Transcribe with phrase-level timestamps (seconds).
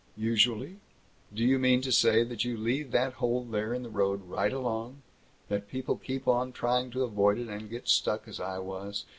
[0.17, 0.77] "Usually?
[1.31, 4.51] Do you mean to say that you leave that hole there in the road right
[4.51, 5.03] along
[5.47, 9.05] that people keep on trying to avoid it and get stuck as I was?